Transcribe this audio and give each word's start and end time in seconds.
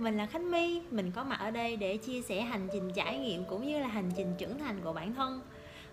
mình 0.00 0.16
là 0.16 0.26
Khánh 0.26 0.50
My, 0.50 0.82
mình 0.90 1.10
có 1.10 1.24
mặt 1.24 1.36
ở 1.40 1.50
đây 1.50 1.76
để 1.76 1.96
chia 1.96 2.22
sẻ 2.22 2.40
hành 2.40 2.68
trình 2.72 2.92
trải 2.94 3.18
nghiệm 3.18 3.44
cũng 3.44 3.66
như 3.66 3.78
là 3.78 3.86
hành 3.86 4.10
trình 4.16 4.34
trưởng 4.38 4.58
thành 4.58 4.80
của 4.84 4.92
bản 4.92 5.14
thân. 5.14 5.40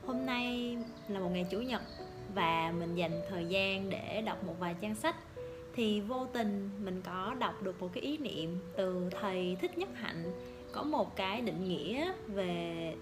Hôm 0.06 0.26
nay 0.26 0.78
là 1.08 1.20
một 1.20 1.30
ngày 1.34 1.46
chủ 1.52 1.62
nhật 1.62 1.82
và 2.36 2.74
mình 2.80 2.96
dành 2.96 3.22
thời 3.30 3.46
gian 3.46 3.90
để 3.90 4.22
đọc 4.26 4.44
một 4.44 4.56
vài 4.60 4.76
trang 4.82 4.96
sách. 4.96 5.16
Thì 5.76 6.02
vô 6.02 6.28
tình 6.34 6.70
mình 6.86 7.02
có 7.02 7.36
đọc 7.40 7.64
được 7.64 7.82
một 7.82 7.90
cái 7.94 8.04
ý 8.04 8.18
niệm 8.18 8.60
từ 8.78 9.10
thầy 9.22 9.58
Thích 9.62 9.78
Nhất 9.78 9.90
Hạnh. 9.96 10.24
Có 10.72 10.84
một 10.84 11.16
cái 11.16 11.42
định 11.42 11.68
nghĩa 11.68 12.12
về 12.28 12.96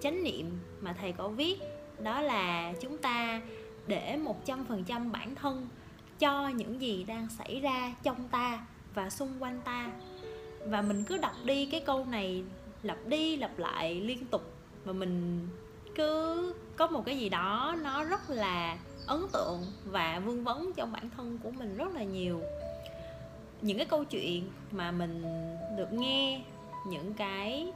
chánh 0.00 0.22
niệm 0.24 0.50
mà 0.80 0.92
thầy 0.92 1.12
có 1.12 1.28
viết 1.28 1.58
đó 2.02 2.20
là 2.20 2.72
chúng 2.80 2.98
ta 2.98 3.40
để 3.86 4.16
một 4.16 4.44
trăm 4.44 4.64
phần 4.64 4.84
trăm 4.84 5.12
bản 5.12 5.34
thân 5.34 5.68
cho 6.18 6.48
những 6.48 6.80
gì 6.80 7.04
đang 7.04 7.28
xảy 7.38 7.60
ra 7.60 7.94
trong 8.02 8.28
ta 8.28 8.66
và 8.94 9.10
xung 9.10 9.42
quanh 9.42 9.60
ta 9.64 9.90
và 10.68 10.82
mình 10.82 11.04
cứ 11.04 11.18
đọc 11.18 11.34
đi 11.44 11.66
cái 11.66 11.80
câu 11.80 12.04
này, 12.04 12.42
lặp 12.82 13.06
đi 13.06 13.36
lặp 13.36 13.58
lại 13.58 14.00
liên 14.00 14.26
tục. 14.26 14.42
Và 14.84 14.92
mình 14.92 15.48
cứ 15.94 16.54
có 16.76 16.86
một 16.86 17.04
cái 17.06 17.18
gì 17.18 17.28
đó 17.28 17.76
nó 17.82 18.04
rất 18.04 18.30
là 18.30 18.78
ấn 19.06 19.20
tượng 19.32 19.62
và 19.84 20.22
vương 20.24 20.44
vấn 20.44 20.72
trong 20.76 20.92
bản 20.92 21.10
thân 21.16 21.38
của 21.42 21.50
mình 21.50 21.76
rất 21.76 21.94
là 21.94 22.02
nhiều. 22.02 22.40
Những 23.60 23.76
cái 23.76 23.86
câu 23.86 24.04
chuyện 24.04 24.50
mà 24.70 24.90
mình 24.90 25.22
được 25.76 25.92
nghe, 25.92 26.42
những 26.86 27.14
cái 27.14 27.72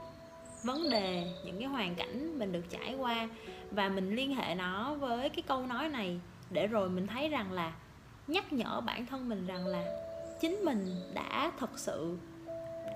vấn 0.62 0.90
đề, 0.90 1.32
những 1.44 1.58
cái 1.58 1.66
hoàn 1.66 1.94
cảnh 1.94 2.38
mình 2.38 2.52
được 2.52 2.64
trải 2.70 2.94
qua 2.94 3.28
và 3.70 3.88
mình 3.88 4.16
liên 4.16 4.34
hệ 4.34 4.54
nó 4.54 4.94
với 4.94 5.28
cái 5.28 5.42
câu 5.42 5.66
nói 5.66 5.88
này 5.88 6.20
để 6.50 6.66
rồi 6.66 6.88
mình 6.88 7.06
thấy 7.06 7.28
rằng 7.28 7.52
là 7.52 7.72
nhắc 8.26 8.52
nhở 8.52 8.80
bản 8.80 9.06
thân 9.06 9.28
mình 9.28 9.46
rằng 9.46 9.66
là 9.66 9.84
chính 10.40 10.64
mình 10.64 10.96
đã 11.14 11.52
thật 11.58 11.70
sự 11.78 12.16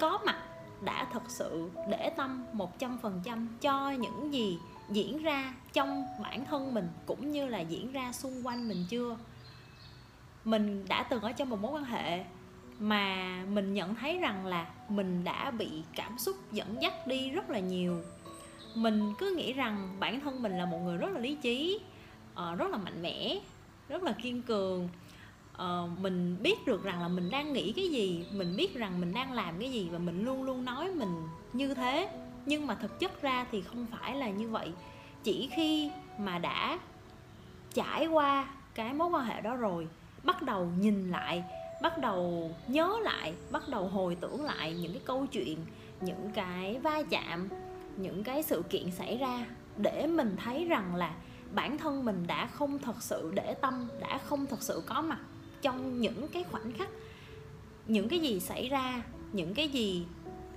có 0.00 0.18
mặt 0.26 0.36
đã 0.84 1.06
thật 1.12 1.22
sự 1.28 1.70
để 1.90 2.10
tâm 2.16 2.44
một 2.52 2.78
trăm 2.78 2.98
phần 3.02 3.20
trăm 3.24 3.48
cho 3.60 3.90
những 3.90 4.32
gì 4.32 4.58
diễn 4.90 5.22
ra 5.22 5.54
trong 5.72 6.04
bản 6.22 6.44
thân 6.44 6.74
mình 6.74 6.88
cũng 7.06 7.30
như 7.30 7.46
là 7.46 7.60
diễn 7.60 7.92
ra 7.92 8.12
xung 8.12 8.46
quanh 8.46 8.68
mình 8.68 8.84
chưa? 8.88 9.16
Mình 10.44 10.84
đã 10.88 11.02
từng 11.02 11.22
ở 11.22 11.32
trong 11.32 11.50
một 11.50 11.60
mối 11.60 11.72
quan 11.72 11.84
hệ 11.84 12.24
mà 12.78 13.42
mình 13.48 13.74
nhận 13.74 13.94
thấy 13.94 14.18
rằng 14.18 14.46
là 14.46 14.66
mình 14.88 15.24
đã 15.24 15.50
bị 15.50 15.82
cảm 15.96 16.18
xúc 16.18 16.36
dẫn 16.52 16.76
dắt 16.82 17.06
đi 17.06 17.30
rất 17.30 17.50
là 17.50 17.58
nhiều. 17.58 18.02
Mình 18.74 19.14
cứ 19.18 19.34
nghĩ 19.36 19.52
rằng 19.52 19.96
bản 20.00 20.20
thân 20.20 20.42
mình 20.42 20.58
là 20.58 20.64
một 20.64 20.78
người 20.84 20.96
rất 20.96 21.10
là 21.12 21.20
lý 21.20 21.34
trí 21.34 21.80
ờ, 22.34 22.54
rất 22.54 22.70
là 22.70 22.76
mạnh 22.76 23.02
mẽ, 23.02 23.38
rất 23.88 24.02
là 24.02 24.12
kiên 24.12 24.42
cường 24.42 24.88
uh, 25.54 25.98
mình 26.00 26.36
biết 26.42 26.66
được 26.66 26.84
rằng 26.84 27.00
là 27.00 27.08
mình 27.08 27.30
đang 27.30 27.52
nghĩ 27.52 27.72
cái 27.72 27.88
gì 27.88 28.26
mình 28.32 28.56
biết 28.56 28.74
rằng 28.74 29.00
mình 29.00 29.14
đang 29.14 29.32
làm 29.32 29.54
cái 29.60 29.72
gì 29.72 29.88
và 29.92 29.98
mình 29.98 30.24
luôn 30.24 30.42
luôn 30.42 30.64
nói 30.64 30.90
mình 30.94 31.28
như 31.52 31.74
thế. 31.74 32.08
Nhưng 32.46 32.66
mà 32.66 32.74
thực 32.74 33.00
chất 33.00 33.22
ra 33.22 33.46
thì 33.52 33.62
không 33.62 33.86
phải 33.86 34.16
là 34.16 34.30
như 34.30 34.48
vậy. 34.48 34.72
Chỉ 35.22 35.48
khi 35.56 35.90
mà 36.18 36.38
đã 36.38 36.78
trải 37.74 38.06
qua 38.06 38.48
cái 38.74 38.94
mối 38.94 39.08
quan 39.08 39.24
hệ 39.24 39.40
đó 39.40 39.56
rồi 39.56 39.88
bắt 40.22 40.42
đầu 40.42 40.70
nhìn 40.78 41.10
lại 41.10 41.44
bắt 41.82 41.98
đầu 41.98 42.50
nhớ 42.66 42.98
lại 43.02 43.34
bắt 43.50 43.68
đầu 43.68 43.88
hồi 43.88 44.16
tưởng 44.20 44.44
lại 44.44 44.74
những 44.74 44.92
cái 44.92 45.02
câu 45.04 45.26
chuyện 45.26 45.58
những 46.00 46.30
cái 46.34 46.78
va 46.78 47.02
chạm 47.10 47.48
những 47.96 48.24
cái 48.24 48.42
sự 48.42 48.62
kiện 48.70 48.90
xảy 48.90 49.16
ra 49.16 49.46
để 49.76 50.06
mình 50.06 50.36
thấy 50.44 50.64
rằng 50.64 50.94
là 50.94 51.14
bản 51.52 51.78
thân 51.78 52.04
mình 52.04 52.26
đã 52.26 52.46
không 52.46 52.78
thật 52.78 53.02
sự 53.02 53.32
để 53.34 53.54
tâm 53.54 53.88
đã 54.00 54.18
không 54.18 54.46
thật 54.46 54.62
sự 54.62 54.82
có 54.86 55.02
mặt 55.02 55.18
trong 55.64 56.00
những 56.00 56.28
cái 56.28 56.44
khoảnh 56.44 56.72
khắc, 56.72 56.88
những 57.86 58.08
cái 58.08 58.18
gì 58.18 58.40
xảy 58.40 58.68
ra, 58.68 59.02
những 59.32 59.54
cái 59.54 59.68
gì 59.68 60.06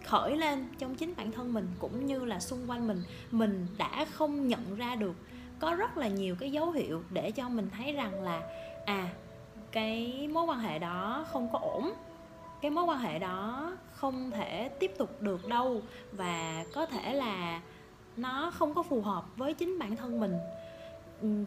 khởi 0.06 0.38
lên 0.38 0.68
trong 0.80 0.96
chính 0.96 1.14
bản 1.18 1.32
thân 1.32 1.54
mình 1.54 1.68
cũng 1.80 2.06
như 2.06 2.26
là 2.26 2.40
xung 2.40 2.70
quanh 2.70 2.88
mình 2.88 3.04
mình 3.32 3.68
đã 3.78 4.06
không 4.12 4.48
nhận 4.48 4.76
ra 4.76 4.96
được. 4.96 5.16
Có 5.60 5.76
rất 5.76 5.98
là 5.98 6.08
nhiều 6.08 6.36
cái 6.40 6.52
dấu 6.52 6.72
hiệu 6.72 7.04
để 7.10 7.32
cho 7.32 7.50
mình 7.50 7.70
thấy 7.78 7.94
rằng 7.94 8.24
là 8.24 8.42
à 8.86 9.10
cái 9.72 10.28
mối 10.34 10.46
quan 10.46 10.60
hệ 10.60 10.80
đó 10.80 11.26
không 11.32 11.50
có 11.54 11.60
ổn, 11.60 11.94
cái 12.62 12.72
mối 12.72 12.84
quan 12.84 13.00
hệ 13.00 13.20
đó 13.20 13.72
không 13.94 14.32
thể 14.32 14.70
tiếp 14.80 14.92
tục 14.98 15.22
được 15.22 15.48
đâu 15.48 15.82
và 16.12 16.66
có 16.74 16.86
thể 16.86 17.14
là 17.14 17.62
nó 18.18 18.52
không 18.52 18.74
có 18.74 18.84
phù 18.84 19.02
hợp 19.02 19.26
với 19.38 19.54
chính 19.54 19.80
bản 19.80 19.96
thân 19.96 20.20
mình. 20.20 20.38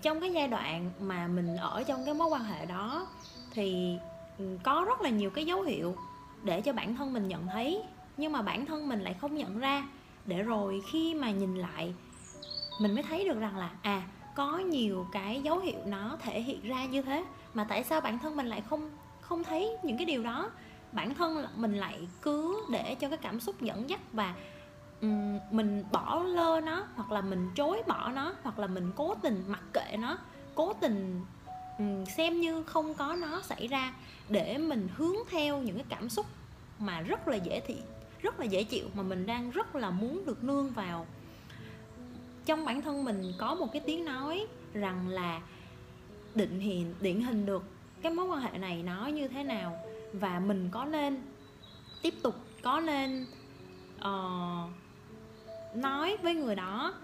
Trong 0.02 0.20
cái 0.20 0.32
giai 0.32 0.48
đoạn 0.48 0.90
mà 1.00 1.26
mình 1.26 1.56
ở 1.56 1.82
trong 1.82 2.04
cái 2.04 2.14
mối 2.14 2.28
quan 2.28 2.44
hệ 2.44 2.66
đó 2.66 3.06
thì 3.50 3.98
ừ, 4.38 4.58
có 4.62 4.84
rất 4.88 5.00
là 5.00 5.08
nhiều 5.08 5.30
cái 5.30 5.46
dấu 5.46 5.62
hiệu 5.62 5.96
để 6.42 6.60
cho 6.60 6.72
bản 6.72 6.96
thân 6.96 7.12
mình 7.12 7.28
nhận 7.28 7.46
thấy 7.46 7.82
nhưng 8.16 8.32
mà 8.32 8.42
bản 8.42 8.66
thân 8.66 8.88
mình 8.88 9.00
lại 9.00 9.14
không 9.14 9.34
nhận 9.34 9.58
ra. 9.58 9.88
Để 10.26 10.42
rồi 10.42 10.82
khi 10.92 11.14
mà 11.14 11.30
nhìn 11.30 11.54
lại 11.54 11.94
mình 12.80 12.94
mới 12.94 13.02
thấy 13.02 13.24
được 13.24 13.40
rằng 13.40 13.56
là 13.56 13.70
à 13.82 14.02
có 14.34 14.58
nhiều 14.58 15.06
cái 15.12 15.40
dấu 15.42 15.58
hiệu 15.58 15.78
nó 15.86 16.16
thể 16.20 16.42
hiện 16.42 16.68
ra 16.68 16.84
như 16.84 17.02
thế. 17.02 17.24
Mà 17.54 17.64
tại 17.64 17.84
sao 17.84 18.00
bản 18.00 18.18
thân 18.18 18.36
mình 18.36 18.46
lại 18.46 18.60
không 18.70 18.90
không 19.20 19.44
thấy 19.44 19.76
những 19.82 19.96
cái 19.96 20.06
điều 20.06 20.22
đó? 20.22 20.50
Bản 20.92 21.14
thân 21.14 21.46
mình 21.56 21.74
lại 21.74 22.08
cứ 22.22 22.66
để 22.70 22.94
cho 22.94 23.08
cái 23.08 23.18
cảm 23.18 23.40
xúc 23.40 23.60
dẫn 23.60 23.90
dắt 23.90 24.00
và 24.12 24.34
um, 25.00 25.38
mình 25.50 25.84
bỏ 25.92 26.22
lơ 26.22 26.60
nó 26.60 26.84
hoặc 26.96 27.12
là 27.12 27.20
mình 27.20 27.50
chối 27.56 27.82
bỏ 27.86 28.10
nó 28.14 28.34
hoặc 28.42 28.58
là 28.58 28.66
mình 28.66 28.92
cố 28.96 29.14
tình 29.22 29.44
mặc 29.46 29.62
kệ 29.72 29.96
nó 29.98 30.18
cố 30.54 30.72
tình 30.72 31.24
Ừ, 31.80 32.04
xem 32.16 32.40
như 32.40 32.62
không 32.62 32.94
có 32.94 33.16
nó 33.20 33.40
xảy 33.42 33.66
ra 33.66 33.94
để 34.28 34.58
mình 34.58 34.88
hướng 34.96 35.16
theo 35.30 35.62
những 35.62 35.76
cái 35.76 35.84
cảm 35.88 36.08
xúc 36.08 36.26
mà 36.78 37.00
rất 37.00 37.28
là 37.28 37.36
dễ 37.36 37.60
thị 37.60 37.76
rất 38.22 38.40
là 38.40 38.46
dễ 38.46 38.64
chịu 38.64 38.86
mà 38.94 39.02
mình 39.02 39.26
đang 39.26 39.50
rất 39.50 39.76
là 39.76 39.90
muốn 39.90 40.26
được 40.26 40.44
nương 40.44 40.70
vào. 40.70 41.06
Trong 42.46 42.64
bản 42.64 42.82
thân 42.82 43.04
mình 43.04 43.32
có 43.38 43.54
một 43.54 43.72
cái 43.72 43.82
tiếng 43.86 44.04
nói 44.04 44.46
rằng 44.72 45.08
là 45.08 45.40
định 46.34 46.60
hiện 46.60 46.94
điển 47.00 47.20
hình 47.20 47.46
được 47.46 47.62
cái 48.02 48.12
mối 48.12 48.26
quan 48.26 48.40
hệ 48.40 48.58
này 48.58 48.82
nó 48.82 49.06
như 49.06 49.28
thế 49.28 49.44
nào 49.44 49.78
và 50.12 50.38
mình 50.38 50.68
có 50.70 50.84
nên 50.84 51.22
tiếp 52.02 52.14
tục 52.22 52.34
có 52.62 52.80
nên 52.80 53.26
uh, 53.98 54.70
nói 55.76 56.16
với 56.22 56.34
người 56.34 56.54
đó 56.54 56.94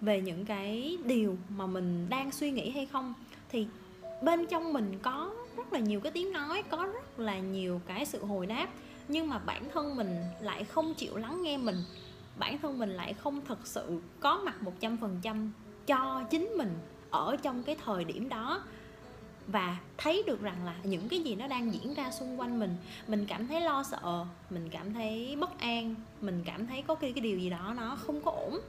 về 0.00 0.20
những 0.20 0.44
cái 0.44 0.98
điều 1.04 1.36
mà 1.48 1.66
mình 1.66 2.06
đang 2.08 2.32
suy 2.32 2.50
nghĩ 2.50 2.70
hay 2.70 2.86
không 2.86 3.14
thì 3.48 3.66
bên 4.22 4.46
trong 4.46 4.72
mình 4.72 4.98
có 5.02 5.30
rất 5.56 5.72
là 5.72 5.78
nhiều 5.78 6.00
cái 6.00 6.12
tiếng 6.12 6.32
nói, 6.32 6.62
có 6.70 6.88
rất 6.94 7.18
là 7.18 7.38
nhiều 7.38 7.80
cái 7.86 8.06
sự 8.06 8.24
hồi 8.24 8.46
đáp, 8.46 8.68
nhưng 9.08 9.28
mà 9.28 9.38
bản 9.38 9.68
thân 9.72 9.96
mình 9.96 10.18
lại 10.40 10.64
không 10.64 10.94
chịu 10.94 11.16
lắng 11.16 11.42
nghe 11.42 11.56
mình. 11.56 11.76
Bản 12.38 12.58
thân 12.58 12.78
mình 12.78 12.90
lại 12.90 13.14
không 13.14 13.40
thật 13.48 13.58
sự 13.64 14.00
có 14.20 14.40
mặt 14.44 14.62
một 14.62 14.72
trăm 14.80 14.96
phần 14.96 15.18
trăm 15.22 15.52
cho 15.86 16.24
chính 16.30 16.48
mình 16.56 16.78
ở 17.10 17.36
trong 17.42 17.62
cái 17.62 17.76
thời 17.84 18.04
điểm 18.04 18.28
đó. 18.28 18.62
Và 19.46 19.76
thấy 19.96 20.22
được 20.26 20.40
rằng 20.42 20.64
là 20.64 20.74
những 20.84 21.08
cái 21.08 21.20
gì 21.20 21.34
nó 21.34 21.46
đang 21.46 21.72
diễn 21.72 21.94
ra 21.94 22.10
xung 22.10 22.40
quanh 22.40 22.58
mình 22.58 22.76
mình 23.06 23.26
cảm 23.28 23.46
thấy 23.46 23.60
lo 23.60 23.82
sợ, 23.82 24.24
mình 24.50 24.68
cảm 24.70 24.94
thấy 24.94 25.36
bất 25.40 25.58
an, 25.58 25.94
mình 26.20 26.42
cảm 26.46 26.66
thấy 26.66 26.82
có 26.86 26.94
cái 26.94 27.12
cái 27.12 27.20
điều 27.20 27.38
gì 27.38 27.50
đó 27.50 27.74
nó 27.76 27.98
không 28.06 28.20
có 28.20 28.30
ổn, 28.30 28.60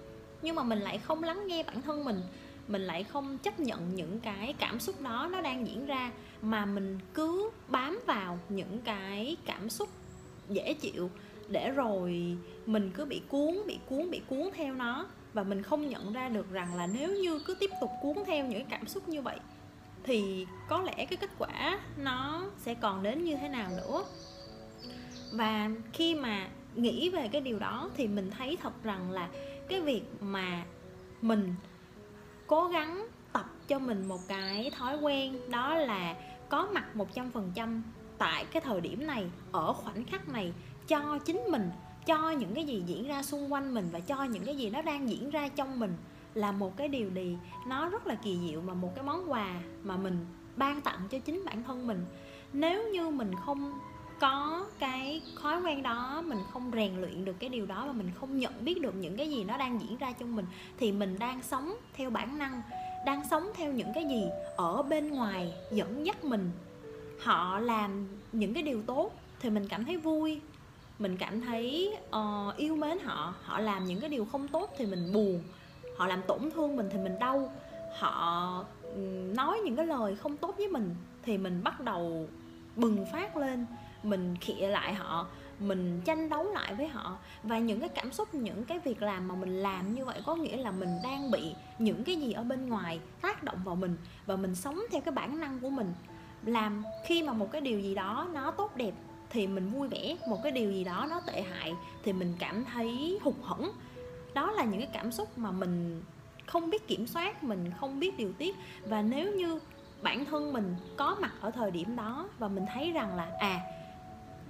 nhưng 0.42 0.56
mà 0.56 0.64
mình 0.64 0.80
lại 0.80 0.98
không 0.98 1.24
lắng 1.24 1.48
nghe 1.48 1.64
bản 1.64 1.82
thân 1.82 2.06
mình 2.06 2.22
mình 2.68 2.82
lại 2.82 3.04
không 3.04 3.38
chấp 3.38 3.60
nhận 3.60 3.96
những 3.96 4.20
cái 4.20 4.54
cảm 4.60 4.80
xúc 4.80 5.02
đó 5.02 5.30
nó 5.32 5.42
đang 5.42 5.68
diễn 5.68 5.86
ra, 5.86 6.12
mà 6.42 6.66
mình 6.66 7.00
cứ 7.14 7.50
bám 7.68 8.00
vào 8.06 8.40
những 8.50 8.82
cái 8.82 9.38
cảm 9.46 9.70
xúc 9.70 9.90
dễ 10.50 10.74
chịu 10.74 11.10
để 11.50 11.72
rồi 11.72 12.38
mình 12.66 12.92
cứ 12.96 13.06
bị 13.06 13.22
cuốn 13.30 13.58
bị 13.68 13.80
cuốn 13.90 14.12
bị 14.12 14.22
cuốn 14.30 14.50
theo 14.54 14.74
nó. 14.74 15.08
Và 15.34 15.44
mình 15.44 15.64
không 15.64 15.88
nhận 15.88 16.14
ra 16.14 16.30
được 16.30 16.52
rằng 16.52 16.76
là 16.76 16.88
nếu 16.88 17.16
như 17.16 17.40
cứ 17.46 17.56
tiếp 17.60 17.70
tục 17.82 17.90
cuốn 18.02 18.16
theo 18.26 18.46
những 18.46 18.66
cảm 18.66 18.88
xúc 18.88 19.10
như 19.10 19.22
vậy, 19.22 19.40
thì 20.04 20.46
có 20.70 20.82
lẽ 20.82 21.06
cái 21.06 21.18
kết 21.18 21.30
quả 21.38 21.80
nó 21.98 22.44
sẽ 22.58 22.74
còn 22.74 23.04
đến 23.04 23.24
như 23.24 23.36
thế 23.36 23.50
nào 23.50 23.70
nữa. 23.70 24.04
Và 25.34 25.70
khi 25.94 26.16
mà 26.16 26.48
nghĩ 26.76 27.10
về 27.10 27.30
cái 27.32 27.42
điều 27.42 27.60
đó 27.60 27.90
thì 27.98 28.08
mình 28.08 28.32
thấy 28.38 28.58
thật 28.62 28.84
rằng 28.84 29.12
là 29.12 29.30
cái 29.70 29.82
việc 29.82 30.04
mà 30.20 30.64
mình 31.22 31.56
cố 32.48 32.68
gắng 32.68 33.08
tập 33.34 33.46
cho 33.68 33.80
mình 33.80 34.08
một 34.08 34.20
cái 34.28 34.72
thói 34.78 34.98
quen, 34.98 35.52
đó 35.52 35.76
là 35.76 36.16
có 36.50 36.68
mặt 36.74 36.96
một 36.96 37.14
trăm 37.14 37.32
phần 37.32 37.52
trăm 37.56 37.84
tại 38.18 38.46
cái 38.46 38.62
thời 38.62 38.82
điểm 38.82 39.08
này, 39.08 39.30
ở 39.52 39.74
khoảnh 39.74 40.06
khắc 40.06 40.30
này, 40.30 40.54
cho 40.88 41.20
chính 41.26 41.42
mình, 41.50 41.70
cho 42.06 42.32
những 42.32 42.56
cái 42.56 42.66
gì 42.66 42.84
diễn 42.86 43.08
ra 43.08 43.24
xung 43.24 43.54
quanh 43.54 43.74
mình 43.74 43.90
và 43.92 44.00
cho 44.00 44.24
những 44.24 44.46
cái 44.46 44.58
gì 44.58 44.70
nó 44.70 44.82
đang 44.82 45.10
diễn 45.10 45.30
ra 45.30 45.48
trong 45.48 45.80
mình 45.80 45.98
là 46.34 46.52
một 46.52 46.78
cái 46.78 46.88
điều 46.88 47.10
gì 47.10 47.38
nó 47.68 47.90
rất 47.90 48.08
là 48.08 48.16
kỳ 48.16 48.40
diệu 48.48 48.62
mà 48.62 48.74
một 48.74 48.92
cái 48.96 49.04
món 49.04 49.32
quà 49.32 49.60
mà 49.84 49.98
mình 49.98 50.26
ban 50.56 50.82
tặng 50.82 51.00
cho 51.10 51.20
chính 51.20 51.46
bản 51.46 51.64
thân 51.64 51.88
mình. 51.88 52.06
Nếu 52.54 52.88
như 52.88 53.10
mình 53.10 53.32
không 53.46 53.80
có 54.20 54.66
cái 54.80 55.22
thói 55.42 55.62
quen 55.62 55.84
đó 55.84 56.24
mình 56.26 56.40
không 56.54 56.72
rèn 56.74 57.02
luyện 57.02 57.26
được 57.26 57.36
cái 57.40 57.50
điều 57.50 57.66
đó 57.66 57.84
và 57.88 57.94
mình 57.94 58.12
không 58.20 58.40
nhận 58.40 58.66
biết 58.66 58.82
được 58.82 58.96
những 58.96 59.18
cái 59.18 59.30
gì 59.30 59.44
nó 59.44 59.58
đang 59.58 59.82
diễn 59.82 59.98
ra 59.98 60.12
trong 60.12 60.36
mình 60.36 60.46
thì 60.78 60.92
mình 60.92 61.20
đang 61.20 61.42
sống 61.44 61.74
theo 61.94 62.10
bản 62.10 62.38
năng 62.38 62.62
đang 63.06 63.28
sống 63.30 63.52
theo 63.56 63.72
những 63.72 63.94
cái 63.94 64.06
gì 64.06 64.24
ở 64.56 64.84
bên 64.84 65.12
ngoài 65.12 65.54
dẫn 65.72 66.06
dắt 66.06 66.24
mình. 66.24 66.52
Họ 67.20 67.60
làm 67.60 68.08
những 68.32 68.54
cái 68.54 68.64
điều 68.64 68.82
tốt 68.82 69.12
thì 69.40 69.50
mình 69.50 69.68
cảm 69.68 69.86
thấy 69.86 69.98
vui 69.98 70.42
mình 71.00 71.18
cảm 71.18 71.42
thấy 71.42 71.94
uh, 72.08 72.58
yêu 72.58 72.76
mến 72.76 73.00
họ. 73.00 73.34
Họ 73.44 73.60
làm 73.60 73.86
những 73.86 74.00
cái 74.00 74.10
điều 74.10 74.26
không 74.26 74.48
tốt 74.48 74.74
thì 74.78 74.86
mình 74.86 75.14
buồn 75.14 75.44
họ 75.98 76.08
làm 76.08 76.22
tổn 76.28 76.52
thương 76.52 76.76
mình 76.76 76.90
thì 76.92 76.98
mình 76.98 77.20
đau. 77.20 77.52
Họ 78.00 78.66
nói 79.36 79.60
những 79.66 79.76
cái 79.76 79.86
lời 79.86 80.16
không 80.16 80.38
tốt 80.38 80.56
với 80.58 80.68
mình 80.68 80.96
thì 81.24 81.38
mình 81.38 81.64
bắt 81.64 81.82
đầu 81.82 82.28
bừng 82.78 83.06
phát 83.12 83.38
lên, 83.38 83.66
mình 84.04 84.36
khịa 84.42 84.68
lại 84.68 84.94
họ, 84.94 85.28
mình 85.60 86.02
tranh 86.06 86.30
đấu 86.30 86.52
lại 86.54 86.76
với 86.76 86.88
họ. 86.88 87.18
Và 87.44 87.60
những 87.60 87.80
cái 87.80 87.90
cảm 87.90 88.12
xúc, 88.12 88.34
những 88.34 88.66
cái 88.66 88.80
việc 88.80 89.02
làm 89.02 89.28
mà 89.28 89.36
mình 89.36 89.64
làm 89.64 89.96
như 89.96 90.06
vậy 90.06 90.22
có 90.26 90.36
nghĩa 90.36 90.58
là 90.58 90.72
mình 90.72 90.90
đang 91.04 91.32
bị 91.32 91.54
những 91.80 92.04
cái 92.04 92.16
gì 92.16 92.32
ở 92.32 92.44
bên 92.44 92.70
ngoài 92.70 93.00
tác 93.22 93.44
động 93.44 93.58
vào 93.64 93.76
mình 93.76 93.98
và 94.26 94.36
mình 94.36 94.56
sống 94.56 94.80
theo 94.92 95.02
cái 95.02 95.12
bản 95.12 95.40
năng 95.40 95.60
của 95.60 95.70
mình. 95.70 95.94
Làm 96.46 96.84
khi 97.06 97.24
mà 97.24 97.34
một 97.34 97.52
cái 97.52 97.62
điều 97.62 97.80
gì 97.80 97.96
đó 97.96 98.28
nó 98.34 98.52
tốt 98.52 98.76
đẹp 98.76 98.94
thì 99.30 99.48
mình 99.48 99.70
vui 99.70 99.88
vẻ, 99.88 100.18
một 100.28 100.40
cái 100.44 100.52
điều 100.52 100.72
gì 100.72 100.84
đó 100.84 101.08
nó 101.10 101.22
tệ 101.28 101.42
hại 101.42 101.74
thì 102.04 102.14
mình 102.14 102.34
cảm 102.40 102.66
thấy 102.66 103.20
hụt 103.22 103.36
hẫng. 103.44 103.72
Đó 104.34 104.52
là 104.52 104.64
những 104.64 104.80
cái 104.80 104.90
cảm 104.94 105.12
xúc 105.12 105.38
mà 105.38 105.52
mình 105.52 106.02
không 106.46 106.70
biết 106.70 106.88
kiểm 106.88 107.08
soát, 107.08 107.44
mình 107.44 107.72
không 107.80 108.00
biết 108.00 108.18
điều 108.18 108.34
tiết. 108.34 108.56
Và 108.86 109.02
nếu 109.02 109.34
như 109.34 109.60
bản 110.08 110.26
thân 110.26 110.54
mình 110.54 110.76
có 110.98 111.18
mặt 111.20 111.32
ở 111.42 111.52
thời 111.52 111.72
điểm 111.72 111.96
đó 111.96 112.28
và 112.40 112.48
mình 112.48 112.66
thấy 112.74 112.92
rằng 112.92 113.16
là 113.16 113.32
à 113.40 113.62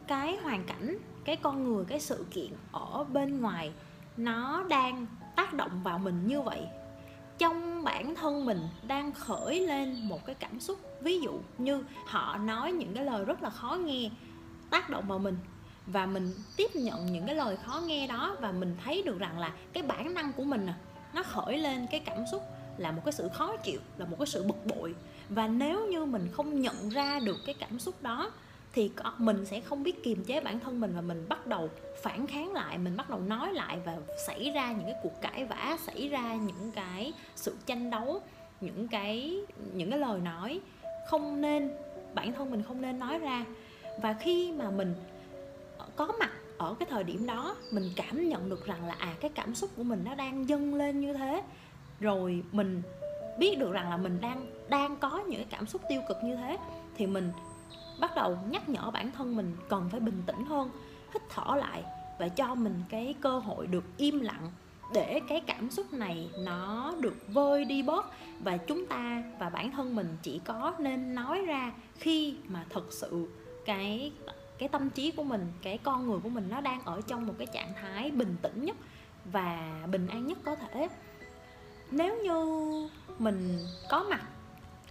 cái 0.08 0.38
hoàn 0.44 0.64
cảnh, 0.64 0.98
cái 1.26 1.36
con 1.36 1.64
người, 1.64 1.86
cái 1.86 2.00
sự 2.00 2.26
kiện 2.32 2.52
ở 2.72 3.04
bên 3.04 3.42
ngoài 3.42 3.72
nó 4.18 4.64
đang 4.70 5.06
tác 5.36 5.54
động 5.54 5.72
vào 5.84 6.00
mình 6.00 6.28
như 6.28 6.42
vậy. 6.42 6.68
Trong 7.38 7.84
bản 7.84 8.16
thân 8.16 8.46
mình 8.46 8.60
đang 8.88 9.12
khởi 9.12 9.60
lên 9.60 10.08
một 10.08 10.26
cái 10.26 10.36
cảm 10.36 10.60
xúc, 10.60 10.80
ví 11.02 11.20
dụ 11.22 11.40
như 11.58 11.84
họ 12.06 12.38
nói 12.38 12.72
những 12.72 12.94
cái 12.94 13.06
lời 13.06 13.26
rất 13.26 13.44
là 13.44 13.50
khó 13.50 13.76
nghe 13.76 14.10
tác 14.70 14.90
động 14.90 15.08
vào 15.08 15.20
mình 15.20 15.38
và 15.88 16.06
mình 16.06 16.34
tiếp 16.58 16.76
nhận 16.76 17.06
những 17.06 17.26
cái 17.26 17.36
lời 17.36 17.58
khó 17.66 17.82
nghe 17.86 18.08
đó 18.08 18.36
và 18.40 18.52
mình 18.52 18.78
thấy 18.84 19.04
được 19.04 19.20
rằng 19.20 19.40
là 19.40 19.52
cái 19.74 19.84
bản 19.84 20.14
năng 20.14 20.34
của 20.34 20.44
mình 20.44 20.68
nó 21.14 21.24
khởi 21.24 21.58
lên 21.58 21.88
cái 21.92 22.00
cảm 22.00 22.24
xúc 22.32 22.44
là 22.78 22.92
một 22.92 23.02
cái 23.06 23.12
sự 23.12 23.30
khó 23.34 23.58
chịu, 23.58 23.80
là 23.98 24.06
một 24.06 24.16
cái 24.20 24.28
sự 24.28 24.44
bực 24.44 24.66
bội. 24.66 24.96
Và 25.30 25.48
nếu 25.48 25.88
như 25.88 26.06
mình 26.06 26.28
không 26.32 26.62
nhận 26.62 26.90
ra 26.90 27.20
được 27.20 27.38
cái 27.46 27.56
cảm 27.60 27.80
xúc 27.80 27.96
đó, 28.02 28.32
thì 28.74 28.92
mình 29.18 29.46
sẽ 29.46 29.60
không 29.60 29.84
biết 29.84 30.04
kiềm 30.04 30.24
chế 30.24 30.42
bản 30.42 30.60
thân 30.60 30.80
mình 30.80 30.94
và 30.96 31.02
mình 31.02 31.26
bắt 31.30 31.48
đầu 31.48 31.70
phản 32.02 32.28
kháng 32.28 32.54
lại, 32.54 32.78
mình 32.78 32.98
bắt 32.98 33.10
đầu 33.10 33.20
nói 33.20 33.54
lại 33.54 33.78
và 33.86 33.98
xảy 34.28 34.52
ra 34.52 34.72
những 34.72 34.86
cái 34.86 34.96
cuộc 35.04 35.22
cãi 35.22 35.46
vã, 35.46 35.78
xảy 35.86 36.10
ra 36.10 36.36
những 36.36 36.72
cái 36.76 37.14
sự 37.36 37.56
tranh 37.66 37.90
đấu, 37.90 38.22
những 38.62 38.88
cái 38.88 39.40
những 39.74 39.90
cái 39.90 40.00
lời 40.00 40.20
nói 40.20 40.60
không 41.10 41.42
nên, 41.42 41.72
bản 42.14 42.34
thân 42.34 42.52
mình 42.52 42.64
không 42.64 42.82
nên 42.82 43.00
nói 43.00 43.20
ra. 43.20 43.46
Và 44.02 44.14
khi 44.14 44.52
mà 44.52 44.70
mình 44.70 44.94
có 45.96 46.14
mặt 46.20 46.32
ở 46.58 46.76
cái 46.80 46.88
thời 46.90 47.04
điểm 47.04 47.26
đó, 47.26 47.56
mình 47.72 47.90
cảm 47.96 48.30
nhận 48.30 48.50
được 48.50 48.66
rằng 48.66 48.88
là 48.88 48.96
à 48.98 49.16
cái 49.22 49.32
cảm 49.36 49.56
xúc 49.56 49.70
của 49.76 49.84
mình 49.84 50.02
nó 50.06 50.16
đang 50.16 50.50
dâng 50.50 50.76
lên 50.76 51.02
như 51.02 51.14
thế 51.14 51.44
rồi 52.00 52.44
mình 52.52 52.82
biết 53.40 53.60
được 53.60 53.72
rằng 53.72 53.90
là 53.90 53.98
mình 53.98 54.22
đang 54.22 54.46
đang 54.70 54.98
có 54.98 55.24
những 55.28 55.40
cái 55.40 55.48
cảm 55.50 55.68
xúc 55.68 55.82
tiêu 55.90 56.02
cực 56.08 56.18
như 56.24 56.36
thế, 56.36 56.58
thì 56.96 57.08
mình 57.08 57.32
bắt 58.00 58.12
đầu 58.16 58.38
nhắc 58.50 58.70
nhở 58.70 58.92
bản 58.92 59.12
thân 59.12 59.36
mình 59.36 59.58
cần 59.70 59.90
phải 59.90 60.00
bình 60.00 60.24
tĩnh 60.26 60.46
hơn, 60.46 60.70
hít 61.14 61.22
thở 61.30 61.56
lại 61.56 61.84
và 62.20 62.28
cho 62.28 62.56
mình 62.56 62.84
cái 62.90 63.16
cơ 63.22 63.40
hội 63.40 63.68
được 63.68 63.84
im 63.98 64.20
lặng 64.20 64.52
để 64.94 65.22
cái 65.30 65.42
cảm 65.42 65.72
xúc 65.72 65.94
này 65.94 66.30
nó 66.40 66.94
được 67.00 67.16
vơi 67.28 67.66
đi 67.66 67.84
bớt. 67.84 68.06
Và 68.40 68.58
chúng 68.58 68.86
ta 68.86 69.24
và 69.40 69.50
bản 69.50 69.72
thân 69.72 69.96
mình 69.96 70.18
chỉ 70.22 70.40
có 70.46 70.74
nên 70.80 71.16
nói 71.16 71.42
ra 71.42 71.74
khi 72.00 72.38
mà 72.48 72.66
thật 72.70 72.86
sự 72.90 73.28
cái 73.66 74.12
cái 74.58 74.70
tâm 74.70 74.90
trí 74.90 75.12
của 75.12 75.24
mình, 75.24 75.52
cái 75.62 75.78
con 75.78 76.08
người 76.08 76.20
của 76.24 76.30
mình 76.30 76.48
nó 76.50 76.62
đang 76.62 76.82
ở 76.86 77.02
trong 77.08 77.28
một 77.28 77.34
cái 77.38 77.48
trạng 77.54 77.74
thái 77.82 78.12
bình 78.12 78.36
tĩnh 78.42 78.66
nhất 78.66 78.78
và 79.26 79.80
bình 79.92 80.08
an 80.08 80.28
nhất 80.28 80.38
có 80.46 80.56
thể 80.56 80.88
nếu 81.92 82.18
như 82.24 82.38
mình 83.20 83.60
có 83.90 84.06
mặt 84.10 84.22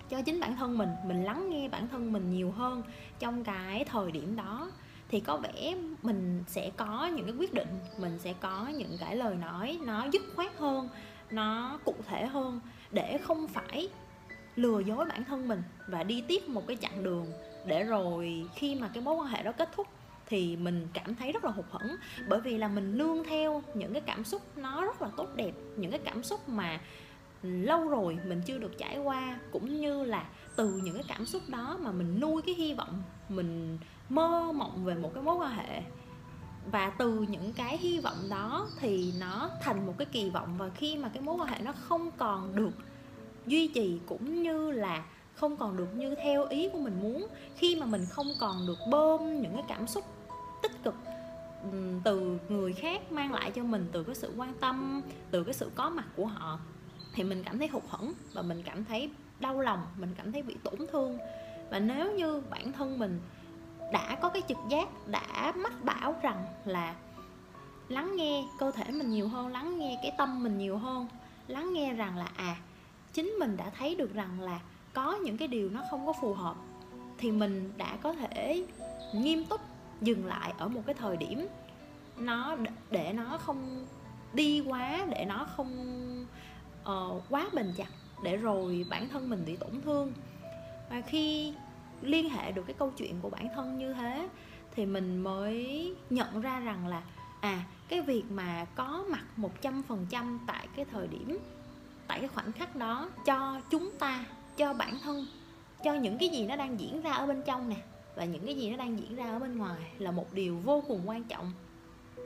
cho 0.08 0.22
chính 0.22 0.40
bản 0.40 0.56
thân 0.56 0.78
mình 0.78 0.88
mình 1.04 1.24
lắng 1.24 1.50
nghe 1.50 1.68
bản 1.68 1.88
thân 1.88 2.12
mình 2.12 2.30
nhiều 2.30 2.50
hơn 2.50 2.82
trong 3.18 3.44
cái 3.44 3.84
thời 3.84 4.12
điểm 4.12 4.36
đó, 4.36 4.70
thì 5.08 5.20
có 5.20 5.36
vẻ 5.36 5.76
mình 6.02 6.44
sẽ 6.46 6.70
có 6.76 7.06
những 7.06 7.26
cái 7.26 7.34
quyết 7.38 7.54
định, 7.54 7.78
mình 7.98 8.18
sẽ 8.18 8.34
có 8.40 8.68
những 8.68 8.96
cái 9.00 9.16
lời 9.16 9.34
nói, 9.34 9.78
nó 9.84 10.06
dứt 10.12 10.22
khoát 10.36 10.58
hơn, 10.58 10.88
nó 11.30 11.78
cụ 11.84 11.94
thể 12.06 12.26
hơn 12.26 12.60
để 12.90 13.18
không 13.18 13.48
phải 13.48 13.88
lừa 14.56 14.80
dối 14.80 15.04
bản 15.04 15.24
thân 15.24 15.48
mình 15.48 15.62
và 15.88 16.02
đi 16.02 16.24
tiếp 16.28 16.48
một 16.48 16.66
cái 16.66 16.76
chặng 16.76 17.02
đường 17.02 17.26
để 17.66 17.84
rồi 17.84 18.46
khi 18.54 18.74
mà 18.74 18.90
cái 18.94 19.02
mối 19.02 19.14
quan 19.14 19.26
hệ 19.26 19.42
đó 19.42 19.52
kết 19.52 19.68
thúc 19.76 19.86
thì 20.28 20.56
mình 20.56 20.88
cảm 20.92 21.14
thấy 21.14 21.32
rất 21.32 21.44
là 21.44 21.50
hụt 21.50 21.64
hẫng. 21.70 21.96
Bởi 22.28 22.40
vì 22.40 22.58
là 22.58 22.68
mình 22.68 22.98
nương 22.98 23.24
theo 23.24 23.62
những 23.74 23.92
cái 23.92 24.02
cảm 24.06 24.24
xúc 24.24 24.42
nó 24.56 24.84
rất 24.84 25.02
là 25.02 25.08
tốt 25.16 25.28
đẹp, 25.36 25.52
những 25.76 25.90
cái 25.90 26.00
cảm 26.04 26.22
xúc 26.22 26.48
mà 26.48 26.80
lâu 27.42 27.88
rồi 27.88 28.18
mình 28.26 28.42
chưa 28.46 28.58
được 28.58 28.78
trải 28.78 28.98
qua, 28.98 29.38
cũng 29.52 29.80
như 29.80 30.04
là 30.04 30.26
từ 30.56 30.80
những 30.84 30.94
cái 30.94 31.04
cảm 31.08 31.26
xúc 31.26 31.42
đó 31.48 31.78
mà 31.80 31.92
mình 31.92 32.20
nuôi 32.20 32.42
cái 32.42 32.54
hy 32.54 32.74
vọng, 32.74 33.02
mình 33.28 33.78
mơ 34.08 34.52
mộng 34.54 34.84
về 34.84 34.94
một 34.94 35.10
cái 35.14 35.22
mối 35.22 35.36
quan 35.36 35.50
hệ. 35.50 35.82
Và 36.70 36.90
từ 36.90 37.26
những 37.28 37.52
cái 37.52 37.78
hy 37.78 38.00
vọng 38.00 38.28
đó 38.30 38.68
thì 38.80 39.12
nó 39.20 39.50
thành 39.62 39.86
một 39.86 39.94
cái 39.98 40.06
kỳ 40.06 40.30
vọng. 40.30 40.54
Và 40.58 40.68
khi 40.74 40.96
mà 40.96 41.08
cái 41.08 41.22
mối 41.22 41.36
quan 41.36 41.48
hệ 41.48 41.58
nó 41.60 41.72
không 41.72 42.10
còn 42.10 42.56
được 42.56 42.72
duy 43.46 43.68
trì 43.68 43.98
cũng 44.06 44.42
như 44.42 44.70
là 44.70 45.04
không 45.34 45.56
còn 45.56 45.76
được 45.76 45.94
như 45.94 46.14
theo 46.14 46.46
ý 46.46 46.68
của 46.68 46.78
mình 46.78 47.00
muốn, 47.02 47.26
khi 47.56 47.76
mà 47.76 47.86
mình 47.86 48.04
không 48.10 48.26
còn 48.40 48.66
được 48.66 48.78
bơm 48.90 49.42
những 49.42 49.52
cái 49.52 49.64
cảm 49.68 49.86
xúc 49.86 50.04
từ 52.04 52.38
người 52.48 52.72
khác 52.72 53.12
mang 53.12 53.32
lại 53.32 53.50
cho 53.50 53.62
mình, 53.62 53.86
từ 53.92 54.02
cái 54.02 54.14
sự 54.14 54.32
quan 54.36 54.54
tâm, 54.60 55.02
từ 55.30 55.44
cái 55.44 55.54
sự 55.54 55.70
có 55.74 55.90
mặt 55.90 56.06
của 56.16 56.26
họ, 56.26 56.58
thì 57.14 57.24
mình 57.24 57.42
cảm 57.44 57.58
thấy 57.58 57.68
hụt 57.68 57.82
hẫng 57.88 58.12
và 58.32 58.42
mình 58.42 58.62
cảm 58.62 58.84
thấy 58.84 59.10
đau 59.40 59.60
lòng, 59.60 59.86
mình 59.96 60.14
cảm 60.16 60.32
thấy 60.32 60.42
bị 60.42 60.56
tổn 60.62 60.86
thương. 60.92 61.18
Và 61.70 61.78
nếu 61.78 62.12
như 62.16 62.42
bản 62.50 62.72
thân 62.72 62.98
mình 62.98 63.20
đã 63.92 64.18
có 64.22 64.28
cái 64.28 64.42
trực 64.48 64.58
giác, 64.68 64.88
đã 65.06 65.52
mách 65.56 65.84
bảo 65.84 66.14
rằng 66.22 66.46
là 66.64 66.94
lắng 67.88 68.16
nghe 68.16 68.44
cơ 68.58 68.70
thể 68.70 68.92
mình 68.92 69.10
nhiều 69.10 69.28
hơn, 69.28 69.48
lắng 69.48 69.78
nghe 69.78 69.98
cái 70.02 70.12
tâm 70.18 70.42
mình 70.42 70.58
nhiều 70.58 70.78
hơn, 70.78 71.06
lắng 71.48 71.72
nghe 71.72 71.92
rằng 71.92 72.16
là 72.16 72.26
à 72.36 72.56
chính 73.12 73.30
mình 73.40 73.56
đã 73.56 73.70
thấy 73.70 73.94
được 73.94 74.14
rằng 74.14 74.40
là 74.40 74.60
có 74.94 75.16
những 75.24 75.36
cái 75.36 75.48
điều 75.48 75.70
nó 75.70 75.82
không 75.90 76.06
có 76.06 76.12
phù 76.12 76.34
hợp, 76.34 76.56
thì 77.18 77.30
mình 77.30 77.72
đã 77.76 77.96
có 78.02 78.12
thể 78.12 78.66
nghiêm 79.14 79.44
túc 79.44 79.60
dừng 80.02 80.26
lại 80.26 80.52
ở 80.58 80.68
một 80.68 80.82
cái 80.86 80.94
thời 80.94 81.16
điểm 81.16 81.46
nó 82.18 82.56
để 82.90 83.12
nó 83.12 83.38
không 83.38 83.86
đi 84.32 84.60
quá 84.60 85.06
để 85.10 85.24
nó 85.24 85.46
không 85.56 86.26
uh, 86.82 87.22
quá 87.28 87.46
bền 87.54 87.72
chặt 87.76 87.88
để 88.22 88.36
rồi 88.36 88.86
bản 88.90 89.08
thân 89.08 89.30
mình 89.30 89.44
bị 89.46 89.56
tổn 89.56 89.80
thương. 89.84 90.12
Và 90.90 91.00
khi 91.00 91.54
liên 92.02 92.30
hệ 92.30 92.52
được 92.52 92.62
cái 92.66 92.74
câu 92.78 92.90
chuyện 92.96 93.20
của 93.20 93.30
bản 93.30 93.48
thân 93.54 93.78
như 93.78 93.92
thế 93.92 94.28
thì 94.74 94.86
mình 94.86 95.18
mới 95.18 95.94
nhận 96.10 96.40
ra 96.40 96.60
rằng 96.60 96.88
là 96.88 97.02
à 97.40 97.64
cái 97.88 98.00
việc 98.00 98.24
mà 98.30 98.66
có 98.74 99.04
mặt 99.08 99.24
một 99.36 99.62
trăm 99.62 99.82
phần 99.82 100.06
trăm 100.10 100.40
tại 100.46 100.68
cái 100.76 100.84
thời 100.84 101.08
điểm 101.08 101.38
tại 102.06 102.18
cái 102.18 102.28
khoảnh 102.28 102.52
khắc 102.52 102.76
đó 102.76 103.10
cho 103.24 103.60
chúng 103.70 103.90
ta 103.98 104.24
cho 104.56 104.72
bản 104.72 104.98
thân 105.02 105.26
cho 105.84 105.94
những 105.94 106.18
cái 106.18 106.28
gì 106.28 106.46
nó 106.46 106.56
đang 106.56 106.80
diễn 106.80 107.02
ra 107.02 107.12
ở 107.12 107.26
bên 107.26 107.42
trong 107.46 107.68
nè 107.68 107.76
và 108.16 108.24
những 108.24 108.46
cái 108.46 108.54
gì 108.54 108.70
nó 108.70 108.76
đang 108.76 108.98
diễn 108.98 109.16
ra 109.16 109.26
ở 109.26 109.38
bên 109.38 109.58
ngoài 109.58 109.80
là 109.98 110.10
một 110.10 110.32
điều 110.32 110.56
vô 110.56 110.82
cùng 110.88 111.08
quan 111.08 111.24
trọng 111.24 111.52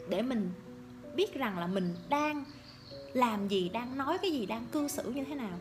để 0.08 0.22
mình 0.22 0.50
biết 1.16 1.34
rằng 1.34 1.58
là 1.58 1.66
mình 1.66 1.94
đang 2.08 2.44
làm 3.12 3.48
gì, 3.48 3.68
đang 3.68 3.98
nói 3.98 4.18
cái 4.18 4.32
gì, 4.32 4.46
đang 4.46 4.66
cư 4.72 4.88
xử 4.88 5.10
như 5.10 5.24
thế 5.24 5.34
nào. 5.34 5.58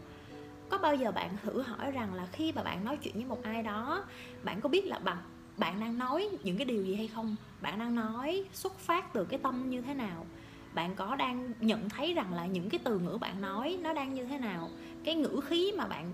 Có 0.70 0.78
bao 0.78 0.96
giờ 0.96 1.12
bạn 1.12 1.38
thử 1.44 1.62
hỏi 1.62 1.92
rằng 1.92 2.14
là 2.14 2.28
khi 2.32 2.52
mà 2.52 2.64
bạn 2.64 2.86
nói 2.86 2.98
chuyện 2.98 3.14
với 3.14 3.26
một 3.26 3.44
ai 3.44 3.64
đó, 3.64 4.04
bạn 4.44 4.62
có 4.62 4.70
biết 4.70 4.86
là 4.86 5.00
bằng 5.00 5.18
bạn 5.58 5.80
đang 5.80 5.98
nói 5.98 6.30
những 6.44 6.58
cái 6.58 6.66
điều 6.66 6.84
gì 6.84 6.96
hay 6.96 7.08
không? 7.08 7.36
Bạn 7.62 7.80
đang 7.80 7.96
nói 7.96 8.44
xuất 8.54 8.80
phát 8.80 9.14
từ 9.14 9.26
cái 9.26 9.40
tâm 9.44 9.70
như 9.70 9.82
thế 9.82 9.94
nào? 9.94 10.26
Bạn 10.74 10.96
có 10.96 11.16
đang 11.16 11.54
nhận 11.60 11.90
thấy 11.90 12.14
rằng 12.14 12.34
là 12.34 12.46
những 12.46 12.70
cái 12.70 12.80
từ 12.84 13.00
ngữ 13.00 13.18
bạn 13.22 13.42
nói 13.42 13.80
nó 13.82 13.94
đang 13.94 14.14
như 14.14 14.26
thế 14.26 14.38
nào? 14.38 14.70
Cái 15.04 15.16
ngữ 15.16 15.42
khí 15.48 15.72
mà 15.78 15.86
bạn 15.86 16.14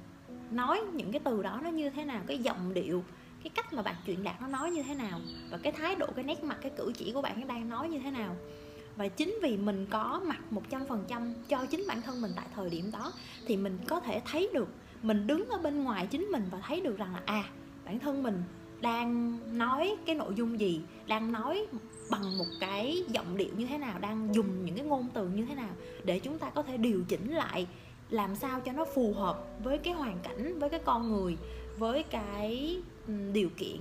nói 0.52 0.82
những 0.94 1.12
cái 1.12 1.22
từ 1.24 1.44
đó 1.44 1.60
nó 1.64 1.70
như 1.70 1.90
thế 1.90 2.06
nào? 2.06 2.22
Cái 2.28 2.40
giọng 2.40 2.74
điệu 2.74 3.04
cái 3.46 3.52
cách 3.56 3.74
mà 3.74 3.82
bạn 3.82 3.96
truyền 4.08 4.24
đạt 4.24 4.42
nó 4.42 4.48
nói 4.48 4.72
như 4.72 4.84
thế 4.84 4.96
nào 4.96 5.20
và 5.52 5.58
cái 5.58 5.72
thái 5.72 5.96
độ, 5.96 6.08
cái 6.16 6.24
nét 6.24 6.44
mặt, 6.44 6.58
cái 6.62 6.72
cử 6.78 6.92
chỉ 6.98 7.12
của 7.12 7.22
bạn 7.22 7.48
đang 7.48 7.70
nói 7.70 7.90
như 7.90 8.00
thế 8.00 8.12
nào. 8.12 8.36
Và 8.96 9.08
chính 9.08 9.40
vì 9.42 9.58
mình 9.58 9.88
có 9.90 10.22
mặt 10.26 10.40
100% 10.70 11.34
cho 11.50 11.66
chính 11.66 11.84
bản 11.88 12.02
thân 12.02 12.22
mình 12.22 12.32
tại 12.36 12.46
thời 12.56 12.70
điểm 12.70 12.92
đó, 12.92 13.14
thì 13.48 13.58
mình 13.58 13.78
có 13.88 14.00
thể 14.00 14.22
thấy 14.26 14.50
được, 14.54 14.68
mình 15.02 15.28
đứng 15.28 15.46
ở 15.50 15.58
bên 15.58 15.84
ngoài 15.84 16.08
chính 16.08 16.26
mình 16.26 16.44
và 16.52 16.60
thấy 16.68 16.82
được 16.82 16.98
rằng 16.98 17.14
là 17.14 17.22
à 17.26 17.44
bản 17.86 18.00
thân 18.00 18.24
mình 18.24 18.44
đang 18.82 19.40
nói 19.58 19.96
cái 20.06 20.16
nội 20.16 20.34
dung 20.36 20.60
gì, 20.60 20.82
đang 21.08 21.32
nói 21.32 21.68
bằng 22.12 22.38
một 22.38 22.46
cái 22.60 23.04
giọng 23.08 23.38
điệu 23.38 23.54
như 23.58 23.66
thế 23.66 23.78
nào, 23.78 24.00
đang 24.00 24.36
dùng 24.36 24.66
những 24.66 24.76
cái 24.76 24.86
ngôn 24.86 25.08
từ 25.14 25.28
như 25.28 25.46
thế 25.46 25.56
nào 25.56 25.74
để 26.04 26.20
chúng 26.20 26.40
ta 26.40 26.50
có 26.50 26.64
thể 26.64 26.78
điều 26.78 27.04
chỉnh 27.08 27.32
lại 27.32 27.68
làm 28.10 28.36
sao 28.36 28.62
cho 28.62 28.72
nó 28.72 28.86
phù 28.86 29.14
hợp 29.14 29.64
với 29.64 29.78
cái 29.78 29.94
hoàn 29.94 30.20
cảnh, 30.24 30.60
với 30.60 30.70
cái 30.70 30.80
con 30.86 31.12
người, 31.12 31.38
với 31.78 32.04
cái 32.04 32.78
điều 33.34 33.50
kiện 33.58 33.78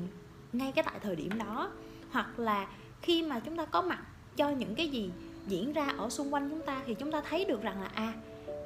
ngay 0.53 0.73
cái 0.73 0.85
tại 0.85 0.99
thời 1.03 1.17
điểm 1.17 1.39
đó. 1.39 1.71
Hoặc 2.11 2.39
là 2.39 2.69
khi 3.03 3.23
mà 3.23 3.41
chúng 3.41 3.57
ta 3.57 3.65
có 3.65 3.83
mặt 3.83 4.03
cho 4.37 4.51
những 4.51 4.75
cái 4.75 4.89
gì 4.89 5.11
diễn 5.47 5.73
ra 5.73 5.95
ở 5.99 6.11
xung 6.11 6.35
quanh 6.35 6.51
chúng 6.51 6.63
ta 6.67 6.83
thì 6.87 6.95
chúng 6.95 7.13
ta 7.13 7.21
thấy 7.21 7.45
được 7.45 7.63
rằng 7.63 7.83
là 7.83 7.91
à 7.95 8.13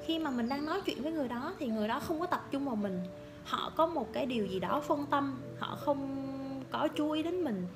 khi 0.07 0.19
mà 0.19 0.31
mình 0.31 0.49
đang 0.49 0.67
nói 0.67 0.81
chuyện 0.81 1.03
với 1.03 1.13
người 1.13 1.29
đó 1.29 1.55
thì 1.59 1.67
người 1.67 1.89
đó 1.89 2.01
không 2.01 2.21
có 2.21 2.27
tập 2.27 2.47
trung 2.51 2.65
vào 2.65 2.77
mình. 2.77 3.01
Họ 3.45 3.73
có 3.77 3.87
một 3.87 4.13
cái 4.13 4.27
điều 4.27 4.47
gì 4.47 4.61
đó 4.61 4.81
phân 4.81 5.07
tâm, 5.11 5.39
họ 5.59 5.77
không 5.77 6.25
có 6.71 6.89
chú 6.97 7.11
ý 7.11 7.23
đến 7.23 7.45
mình 7.45 7.67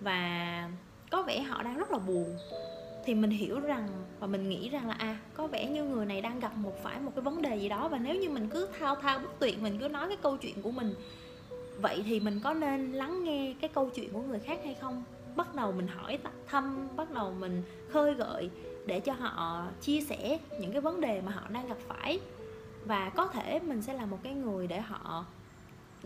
và 0.00 0.70
có 1.10 1.22
vẻ 1.22 1.40
họ 1.40 1.62
đang 1.62 1.78
rất 1.78 1.90
là 1.90 1.98
buồn. 1.98 2.36
Thì 3.04 3.14
mình 3.14 3.30
hiểu 3.30 3.60
rằng 3.60 3.88
và 4.20 4.26
mình 4.26 4.48
nghĩ 4.48 4.68
rằng 4.68 4.88
là 4.88 4.94
à 4.94 5.18
có 5.34 5.46
vẻ 5.46 5.66
như 5.66 5.84
người 5.84 6.06
này 6.06 6.20
đang 6.20 6.40
gặp 6.40 6.56
một, 6.56 6.82
phải 6.82 7.00
một 7.00 7.12
cái 7.14 7.22
vấn 7.22 7.42
đề 7.42 7.56
gì 7.56 7.68
đó 7.68 7.88
và 7.88 7.98
nếu 7.98 8.14
như 8.14 8.30
mình 8.30 8.48
cứ 8.48 8.68
thao 8.78 8.94
thao 8.94 9.18
bất 9.18 9.38
tuyệt, 9.38 9.62
mình 9.62 9.78
cứ 9.78 9.88
nói 9.88 10.08
cái 10.08 10.16
câu 10.22 10.36
chuyện 10.36 10.62
của 10.62 10.70
mình 10.70 10.94
vậy 11.82 12.02
thì 12.06 12.20
mình 12.20 12.40
có 12.44 12.54
nên 12.54 12.92
lắng 12.92 13.24
nghe 13.24 13.54
cái 13.60 13.70
câu 13.74 13.90
chuyện 13.94 14.12
của 14.12 14.22
người 14.22 14.38
khác 14.38 14.60
hay 14.64 14.74
không? 14.74 15.04
Bắt 15.36 15.54
đầu 15.54 15.72
mình 15.72 15.88
hỏi 15.88 16.18
thăm, 16.46 16.88
bắt 16.96 17.10
đầu 17.10 17.34
mình 17.38 17.62
khơi 17.92 18.14
gợi 18.14 18.50
để 18.86 19.00
cho 19.00 19.12
họ 19.12 19.66
chia 19.80 20.00
sẻ 20.00 20.38
những 20.60 20.72
cái 20.72 20.80
vấn 20.80 21.00
đề 21.00 21.20
mà 21.20 21.32
họ 21.32 21.42
đang 21.48 21.68
gặp 21.68 21.78
phải. 21.88 22.20
Và 22.84 23.10
có 23.10 23.26
thể 23.26 23.60
mình 23.60 23.82
sẽ 23.82 23.94
là 23.94 24.06
một 24.06 24.18
cái 24.22 24.34
người 24.34 24.66
để 24.66 24.80
họ 24.80 25.24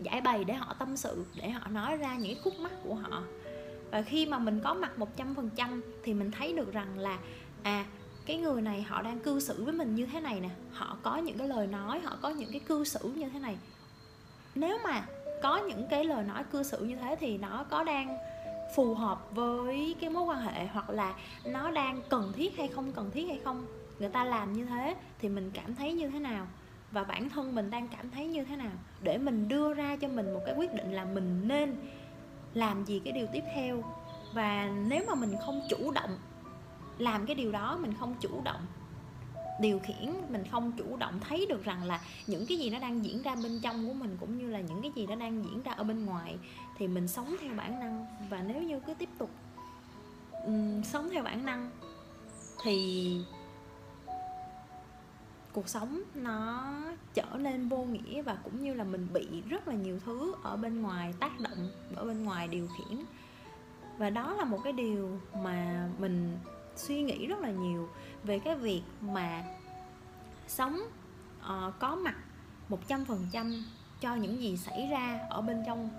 giải 0.02 0.20
bày, 0.20 0.44
để 0.44 0.54
họ 0.54 0.74
tâm 0.78 0.96
sự, 0.96 1.24
để 1.34 1.50
họ 1.50 1.68
nói 1.68 1.96
ra 1.96 2.16
những 2.16 2.38
khúc 2.44 2.58
mắc 2.60 2.72
của 2.82 2.94
họ. 2.94 3.22
Và 3.90 4.02
khi 4.02 4.26
mà 4.26 4.38
mình 4.38 4.60
có 4.64 4.74
mặt 4.74 4.98
một 4.98 5.16
trăm 5.16 5.34
phần 5.34 5.50
trăm 5.56 5.82
thì 6.02 6.14
mình 6.14 6.30
thấy 6.30 6.52
được 6.52 6.72
rằng 6.72 6.98
là 6.98 7.18
à 7.62 7.86
cái 8.26 8.36
người 8.36 8.62
này 8.62 8.82
họ 8.82 9.02
đang 9.02 9.20
cư 9.20 9.40
xử 9.40 9.64
với 9.64 9.72
mình 9.72 9.94
như 9.94 10.06
thế 10.06 10.20
này 10.20 10.40
nè. 10.40 10.50
Họ 10.72 10.96
có 11.02 11.16
những 11.16 11.38
cái 11.38 11.48
lời 11.48 11.66
nói, 11.66 12.00
họ 12.00 12.16
có 12.22 12.28
những 12.28 12.50
cái 12.50 12.60
cư 12.60 12.84
xử 12.84 13.12
như 13.14 13.28
thế 13.28 13.38
này. 13.38 13.56
Nếu 14.54 14.78
mà 14.84 15.06
có 15.44 15.56
những 15.56 15.86
cái 15.90 16.04
lời 16.04 16.24
nói 16.24 16.44
cư 16.44 16.62
xử 16.62 16.84
như 16.84 16.96
thế 16.96 17.16
thì 17.20 17.38
nó 17.38 17.64
có 17.70 17.84
đang 17.84 18.18
phù 18.74 18.94
hợp 18.94 19.18
với 19.30 19.94
cái 20.00 20.10
mối 20.10 20.22
quan 20.22 20.40
hệ 20.40 20.66
hoặc 20.66 20.90
là 20.90 21.14
nó 21.44 21.70
đang 21.70 22.00
cần 22.08 22.32
thiết 22.36 22.56
hay 22.56 22.68
không, 22.68 22.92
cần 22.92 23.10
thiết 23.10 23.28
hay 23.28 23.40
không? 23.44 23.66
Người 23.98 24.08
ta 24.08 24.24
làm 24.24 24.52
như 24.52 24.64
thế 24.64 24.94
thì 25.18 25.28
mình 25.28 25.50
cảm 25.54 25.74
thấy 25.74 25.92
như 25.92 26.10
thế 26.10 26.18
nào? 26.18 26.46
Và 26.90 27.04
bản 27.04 27.28
thân 27.28 27.54
mình 27.54 27.70
đang 27.70 27.88
cảm 27.88 28.10
thấy 28.10 28.26
như 28.26 28.44
thế 28.44 28.56
nào? 28.56 28.70
Để 29.02 29.18
mình 29.18 29.48
đưa 29.48 29.74
ra 29.74 29.96
cho 29.96 30.08
mình 30.08 30.34
một 30.34 30.40
cái 30.46 30.54
quyết 30.58 30.74
định 30.74 30.92
là 30.92 31.04
mình 31.04 31.48
nên 31.48 31.76
làm 32.54 32.84
gì 32.84 33.00
cái 33.04 33.12
điều 33.12 33.26
tiếp 33.32 33.42
theo. 33.54 33.82
Và 34.34 34.70
nếu 34.86 35.04
mà 35.08 35.14
mình 35.14 35.34
không 35.46 35.62
chủ 35.70 35.92
động 35.92 36.18
làm 36.98 37.26
cái 37.26 37.34
điều 37.34 37.52
đó, 37.52 37.78
mình 37.80 37.94
không 38.00 38.14
chủ 38.20 38.40
động 38.44 38.60
điều 39.60 39.78
khiển 39.78 40.14
mình 40.28 40.44
không 40.50 40.72
chủ 40.72 40.96
động 40.96 41.20
thấy 41.20 41.46
được 41.48 41.64
rằng 41.64 41.84
là 41.84 42.00
những 42.26 42.46
cái 42.46 42.58
gì 42.58 42.70
nó 42.70 42.78
đang 42.78 43.04
diễn 43.04 43.22
ra 43.22 43.34
bên 43.42 43.60
trong 43.62 43.88
của 43.88 43.94
mình 43.94 44.16
cũng 44.20 44.38
như 44.38 44.50
là 44.50 44.60
những 44.60 44.82
cái 44.82 44.92
gì 44.94 45.06
nó 45.06 45.14
đang 45.14 45.44
diễn 45.44 45.62
ra 45.62 45.72
ở 45.72 45.84
bên 45.84 46.04
ngoài 46.06 46.36
thì 46.78 46.88
mình 46.88 47.08
sống 47.08 47.36
theo 47.40 47.54
bản 47.56 47.80
năng. 47.80 48.06
Và 48.30 48.42
nếu 48.42 48.62
như 48.62 48.80
cứ 48.80 48.94
tiếp 48.94 49.08
tục 49.18 49.30
um, 50.44 50.82
sống 50.82 51.10
theo 51.10 51.22
bản 51.22 51.44
năng 51.44 51.70
thì 52.62 53.20
cuộc 55.52 55.68
sống 55.68 56.02
nó 56.14 56.72
trở 57.14 57.26
nên 57.38 57.68
vô 57.68 57.84
nghĩa 57.84 58.22
và 58.22 58.38
cũng 58.44 58.62
như 58.62 58.74
là 58.74 58.84
mình 58.84 59.08
bị 59.12 59.42
rất 59.48 59.68
là 59.68 59.74
nhiều 59.74 60.00
thứ 60.04 60.34
ở 60.42 60.56
bên 60.56 60.82
ngoài 60.82 61.14
tác 61.20 61.40
động 61.40 61.70
ở 61.96 62.04
bên 62.04 62.24
ngoài 62.24 62.48
điều 62.48 62.68
khiển. 62.68 62.98
Và 63.98 64.10
đó 64.10 64.34
là 64.34 64.44
một 64.44 64.58
cái 64.64 64.72
điều 64.72 65.20
mà 65.42 65.88
mình 65.98 66.36
suy 66.76 67.02
nghĩ 67.02 67.26
rất 67.26 67.40
là 67.40 67.50
nhiều 67.50 67.88
về 68.24 68.38
cái 68.38 68.56
việc 68.56 68.82
mà 69.00 69.44
sống 70.48 70.80
uh, 71.40 71.74
có 71.78 71.94
mặt 71.94 72.16
một 72.68 72.88
trăm 72.88 73.04
phần 73.04 73.26
trăm 73.32 73.64
cho 74.00 74.14
những 74.14 74.40
gì 74.40 74.56
xảy 74.56 74.88
ra 74.90 75.20
ở 75.30 75.40
bên 75.40 75.62
trong 75.66 75.90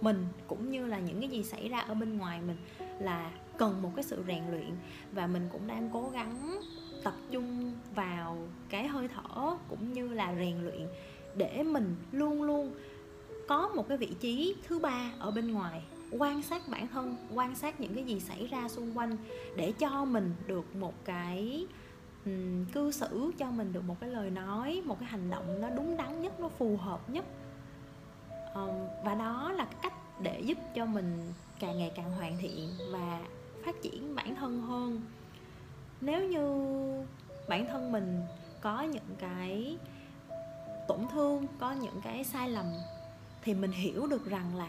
mình 0.00 0.26
cũng 0.46 0.70
như 0.70 0.86
là 0.86 0.98
những 0.98 1.20
cái 1.20 1.28
gì 1.28 1.42
xảy 1.42 1.68
ra 1.68 1.78
ở 1.78 1.94
bên 1.94 2.18
ngoài 2.18 2.40
mình 2.46 2.56
là 2.98 3.30
cần 3.58 3.82
một 3.82 3.92
cái 3.96 4.04
sự 4.04 4.24
rèn 4.26 4.42
luyện. 4.50 4.76
Và 5.12 5.26
mình 5.26 5.48
cũng 5.52 5.66
đang 5.66 5.90
cố 5.92 6.10
gắng 6.12 6.60
tập 7.04 7.14
trung 7.30 7.74
vào 7.94 8.38
cái 8.68 8.86
hơi 8.86 9.08
thở 9.08 9.56
cũng 9.68 9.92
như 9.92 10.08
là 10.08 10.34
rèn 10.38 10.64
luyện 10.64 10.86
để 11.36 11.62
mình 11.62 11.96
luôn 12.12 12.42
luôn 12.42 12.74
có 13.48 13.68
một 13.68 13.88
cái 13.88 13.98
vị 13.98 14.10
trí 14.20 14.56
thứ 14.68 14.78
ba 14.78 15.12
ở 15.18 15.30
bên 15.30 15.52
ngoài 15.52 15.82
quan 16.10 16.42
sát 16.42 16.68
bản 16.68 16.88
thân 16.88 17.16
quan 17.34 17.54
sát 17.54 17.80
những 17.80 17.94
cái 17.94 18.04
gì 18.04 18.20
xảy 18.20 18.46
ra 18.46 18.68
xung 18.68 18.98
quanh 18.98 19.16
để 19.56 19.72
cho 19.72 20.04
mình 20.04 20.34
được 20.46 20.76
một 20.76 20.94
cái 21.04 21.66
um, 22.24 22.64
cư 22.64 22.90
xử 22.90 23.32
cho 23.38 23.50
mình 23.50 23.72
được 23.72 23.84
một 23.84 23.96
cái 24.00 24.10
lời 24.10 24.30
nói 24.30 24.82
một 24.84 25.00
cái 25.00 25.08
hành 25.08 25.30
động 25.30 25.60
nó 25.60 25.70
đúng 25.70 25.96
đắn 25.96 26.22
nhất 26.22 26.40
nó 26.40 26.48
phù 26.48 26.76
hợp 26.76 27.10
nhất. 27.10 27.24
Um, 28.54 28.70
và 29.04 29.14
đó 29.14 29.52
là 29.52 29.66
cách 29.82 29.92
để 30.20 30.40
giúp 30.40 30.58
cho 30.74 30.86
mình 30.86 31.32
càng 31.60 31.78
ngày 31.78 31.92
càng 31.96 32.10
hoàn 32.12 32.38
thiện 32.38 32.70
và 32.92 33.20
phát 33.64 33.82
triển 33.82 34.14
bản 34.14 34.34
thân 34.34 34.62
hơn. 34.62 35.02
Nếu 36.00 36.28
như 36.28 36.42
bản 37.48 37.66
thân 37.66 37.92
mình 37.92 38.22
có 38.60 38.82
những 38.82 39.16
cái 39.18 39.78
tổn 40.88 41.00
thương 41.12 41.46
có 41.58 41.72
những 41.72 42.00
cái 42.04 42.24
sai 42.24 42.50
lầm 42.50 42.66
thì 43.42 43.54
mình 43.54 43.72
hiểu 43.72 44.06
được 44.06 44.26
rằng 44.26 44.56
là 44.56 44.68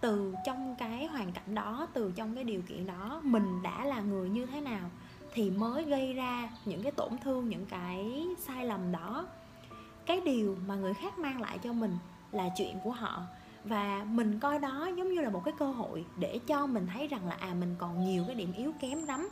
từ 0.00 0.34
trong 0.44 0.74
cái 0.78 1.06
hoàn 1.06 1.32
cảnh 1.32 1.54
đó, 1.54 1.88
từ 1.92 2.12
trong 2.16 2.34
cái 2.34 2.44
điều 2.44 2.62
kiện 2.62 2.86
đó, 2.86 3.20
mình 3.24 3.62
đã 3.62 3.84
là 3.84 4.00
người 4.00 4.28
như 4.28 4.46
thế 4.46 4.60
nào 4.60 4.90
thì 5.34 5.50
mới 5.50 5.84
gây 5.84 6.12
ra 6.12 6.50
những 6.64 6.82
cái 6.82 6.92
tổn 6.92 7.18
thương, 7.18 7.48
những 7.48 7.66
cái 7.66 8.26
sai 8.38 8.66
lầm 8.66 8.92
đó. 8.92 9.26
Cái 10.06 10.20
điều 10.20 10.56
mà 10.66 10.74
người 10.74 10.94
khác 10.94 11.18
mang 11.18 11.40
lại 11.40 11.58
cho 11.58 11.72
mình 11.72 11.98
là 12.32 12.48
chuyện 12.56 12.76
của 12.84 12.90
họ. 12.90 13.22
Và 13.64 14.04
mình 14.08 14.38
coi 14.40 14.58
đó 14.58 14.90
giống 14.96 15.12
như 15.12 15.20
là 15.20 15.30
một 15.30 15.42
cái 15.44 15.54
cơ 15.58 15.66
hội 15.66 16.04
để 16.18 16.38
cho 16.46 16.66
mình 16.66 16.86
thấy 16.92 17.08
rằng 17.08 17.28
là 17.28 17.36
à 17.40 17.54
mình 17.54 17.74
còn 17.78 18.04
nhiều 18.04 18.24
cái 18.26 18.34
điểm 18.34 18.52
yếu 18.52 18.72
kém 18.80 19.06
lắm. 19.06 19.28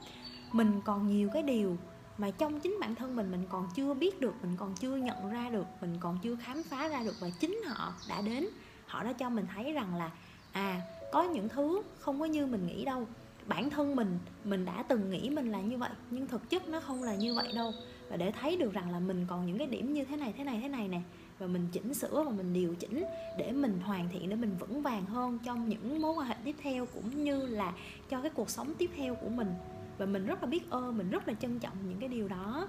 Mình 0.52 0.80
còn 0.84 1.08
nhiều 1.08 1.30
cái 1.34 1.42
điều 1.42 1.76
mà 2.18 2.30
trong 2.30 2.60
chính 2.60 2.76
bản 2.80 2.94
thân 2.94 3.16
mình 3.16 3.30
mình 3.30 3.46
còn 3.48 3.68
chưa 3.74 3.94
biết 3.94 4.20
được, 4.20 4.34
mình 4.42 4.56
còn 4.56 4.74
chưa 4.74 4.96
nhận 4.96 5.30
ra 5.30 5.50
được, 5.50 5.66
mình 5.80 5.96
còn 6.00 6.18
chưa 6.22 6.36
khám 6.36 6.62
phá 6.62 6.88
ra 6.88 7.00
được. 7.04 7.14
Và 7.20 7.28
chính 7.40 7.60
họ 7.66 7.92
đã 8.08 8.20
đến, 8.20 8.46
họ 8.86 9.04
đã 9.04 9.12
cho 9.12 9.30
mình 9.30 9.46
thấy 9.54 9.72
rằng 9.72 9.94
là 9.94 10.10
à 10.58 10.80
có 11.12 11.22
những 11.22 11.48
thứ 11.48 11.82
không 11.98 12.20
có 12.20 12.26
như 12.26 12.46
mình 12.46 12.66
nghĩ 12.66 12.84
đâu. 12.84 13.06
Bản 13.46 13.70
thân 13.70 13.96
mình 13.96 14.18
mình 14.44 14.64
đã 14.64 14.82
từng 14.88 15.10
nghĩ 15.10 15.30
mình 15.30 15.52
là 15.52 15.60
như 15.60 15.78
vậy, 15.78 15.90
nhưng 16.10 16.26
thực 16.26 16.50
chất 16.50 16.68
nó 16.68 16.80
không 16.80 17.02
là 17.02 17.14
như 17.14 17.34
vậy 17.34 17.52
đâu. 17.54 17.72
Và 18.08 18.16
để 18.16 18.32
thấy 18.40 18.56
được 18.56 18.72
rằng 18.72 18.92
là 18.92 18.98
mình 18.98 19.26
còn 19.28 19.46
những 19.46 19.58
cái 19.58 19.66
điểm 19.66 19.94
như 19.94 20.04
thế 20.04 20.16
này 20.16 20.34
thế 20.38 20.44
này 20.44 20.58
thế 20.62 20.68
này 20.68 20.88
nè, 20.88 21.00
và 21.38 21.46
mình 21.46 21.68
chỉnh 21.72 21.94
sửa 21.94 22.22
và 22.22 22.30
mình 22.30 22.52
điều 22.52 22.74
chỉnh 22.74 23.04
để 23.38 23.52
mình 23.52 23.80
hoàn 23.84 24.08
thiện, 24.08 24.30
để 24.30 24.36
mình 24.36 24.56
vững 24.58 24.82
vàng 24.82 25.04
hơn 25.04 25.38
trong 25.44 25.68
những 25.68 26.02
mối 26.02 26.14
quan 26.14 26.26
hệ 26.26 26.34
tiếp 26.44 26.56
theo 26.62 26.86
cũng 26.86 27.24
như 27.24 27.46
là 27.46 27.72
cho 28.10 28.20
cái 28.20 28.30
cuộc 28.30 28.50
sống 28.50 28.74
tiếp 28.78 28.90
theo 28.96 29.14
của 29.14 29.28
mình. 29.28 29.54
Và 29.98 30.06
mình 30.06 30.26
rất 30.26 30.42
là 30.42 30.48
biết 30.48 30.70
ơn, 30.70 30.98
mình 30.98 31.10
rất 31.10 31.28
là 31.28 31.34
trân 31.34 31.58
trọng 31.58 31.76
những 31.88 31.98
cái 32.00 32.08
điều 32.08 32.28
đó 32.28 32.68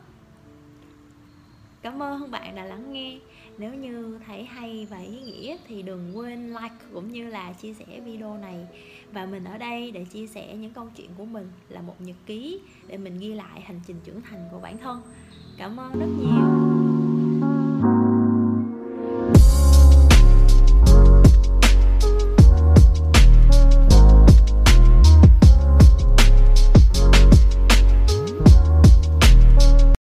cảm 1.82 2.04
ơn 2.04 2.32
bạn 2.32 2.56
đã 2.56 2.66
lắng 2.66 2.94
nghe. 2.94 3.18
Nếu 3.58 3.74
như 3.74 4.20
thấy 4.28 4.44
hay 4.44 4.88
và 4.90 4.98
ý 4.98 5.20
nghĩa 5.20 5.58
thì 5.68 5.82
đừng 5.82 6.18
quên 6.18 6.48
like 6.48 6.76
cũng 6.94 7.12
như 7.12 7.28
là 7.28 7.54
chia 7.54 7.74
sẻ 7.74 8.00
video 8.06 8.38
này. 8.38 8.68
Và 9.12 9.26
mình 9.26 9.44
ở 9.44 9.58
đây 9.58 9.92
để 9.92 10.06
chia 10.06 10.28
sẻ 10.28 10.56
những 10.56 10.74
câu 10.74 10.90
chuyện 10.96 11.10
của 11.18 11.26
mình 11.26 11.52
là 11.70 11.82
một 11.82 11.96
nhật 12.02 12.18
ký 12.26 12.60
để 12.88 12.98
mình 12.98 13.20
ghi 13.20 13.34
lại 13.34 13.62
hành 13.62 13.82
trình 13.88 13.98
trưởng 14.04 14.22
thành 14.22 14.48
của 14.52 14.60
bản 14.60 14.78
thân. 14.78 15.02
Cảm 15.58 15.78
ơn 15.78 16.00
rất 16.00 16.08
nhiều. 16.20 16.69